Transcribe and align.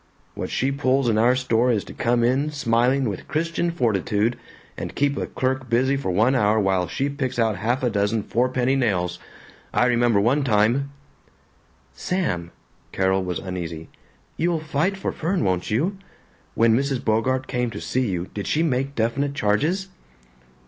What 0.33 0.49
she 0.49 0.71
pulls 0.71 1.07
in 1.07 1.19
our 1.19 1.35
store 1.35 1.69
is 1.71 1.83
to 1.83 1.93
come 1.93 2.23
in 2.23 2.49
smiling 2.49 3.07
with 3.07 3.27
Christian 3.27 3.69
Fortitude 3.69 4.35
and 4.75 4.95
keep 4.95 5.15
a 5.15 5.27
clerk 5.27 5.69
busy 5.69 5.95
for 5.95 6.09
one 6.09 6.33
hour 6.33 6.59
while 6.59 6.87
she 6.87 7.07
picks 7.07 7.37
out 7.37 7.57
half 7.57 7.83
a 7.83 7.89
dozen 7.91 8.23
fourpenny 8.23 8.75
nails. 8.75 9.19
I 9.71 9.85
remember 9.85 10.19
one 10.19 10.43
time" 10.43 10.89
"Sam!" 11.93 12.49
Carol 12.91 13.23
was 13.23 13.37
uneasy. 13.37 13.89
"You'll 14.37 14.59
fight 14.59 14.97
for 14.97 15.11
Fern, 15.11 15.43
won't 15.43 15.69
you? 15.69 15.99
When 16.55 16.75
Mrs. 16.75 17.05
Bogart 17.05 17.45
came 17.45 17.69
to 17.69 17.79
see 17.79 18.09
you 18.09 18.25
did 18.33 18.47
she 18.47 18.63
make 18.63 18.95
definite 18.95 19.35
charges?" 19.35 19.89